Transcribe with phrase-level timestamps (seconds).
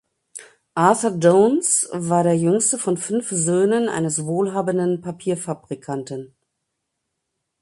[0.73, 6.33] Arthur Downes war der jüngste von fünf Söhnen eines wohlhabenden Papierfabrikanten.